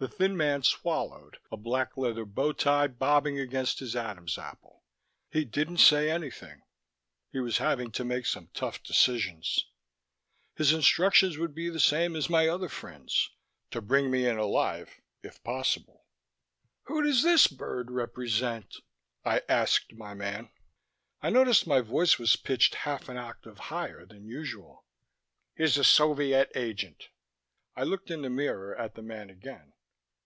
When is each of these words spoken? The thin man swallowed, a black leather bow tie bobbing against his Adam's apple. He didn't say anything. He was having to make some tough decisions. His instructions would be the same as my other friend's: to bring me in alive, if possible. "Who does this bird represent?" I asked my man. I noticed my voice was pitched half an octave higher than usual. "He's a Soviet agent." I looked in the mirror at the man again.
The 0.00 0.06
thin 0.06 0.36
man 0.36 0.62
swallowed, 0.62 1.38
a 1.50 1.56
black 1.56 1.96
leather 1.96 2.24
bow 2.24 2.52
tie 2.52 2.86
bobbing 2.86 3.40
against 3.40 3.80
his 3.80 3.96
Adam's 3.96 4.38
apple. 4.38 4.84
He 5.28 5.44
didn't 5.44 5.78
say 5.78 6.08
anything. 6.08 6.62
He 7.32 7.40
was 7.40 7.58
having 7.58 7.90
to 7.90 8.04
make 8.04 8.24
some 8.24 8.48
tough 8.54 8.80
decisions. 8.80 9.64
His 10.54 10.72
instructions 10.72 11.36
would 11.36 11.52
be 11.52 11.68
the 11.68 11.80
same 11.80 12.14
as 12.14 12.30
my 12.30 12.46
other 12.46 12.68
friend's: 12.68 13.28
to 13.72 13.80
bring 13.82 14.08
me 14.08 14.24
in 14.28 14.38
alive, 14.38 15.00
if 15.24 15.42
possible. 15.42 16.06
"Who 16.84 17.02
does 17.02 17.24
this 17.24 17.48
bird 17.48 17.90
represent?" 17.90 18.76
I 19.24 19.42
asked 19.48 19.94
my 19.94 20.14
man. 20.14 20.48
I 21.20 21.30
noticed 21.30 21.66
my 21.66 21.80
voice 21.80 22.20
was 22.20 22.36
pitched 22.36 22.76
half 22.86 23.08
an 23.08 23.16
octave 23.16 23.58
higher 23.58 24.06
than 24.06 24.28
usual. 24.28 24.84
"He's 25.56 25.76
a 25.76 25.82
Soviet 25.82 26.52
agent." 26.54 27.08
I 27.74 27.82
looked 27.82 28.12
in 28.12 28.22
the 28.22 28.30
mirror 28.30 28.76
at 28.76 28.94
the 28.94 29.02
man 29.02 29.28
again. 29.28 29.72